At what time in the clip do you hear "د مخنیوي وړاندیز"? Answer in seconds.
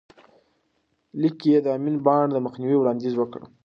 2.33-3.13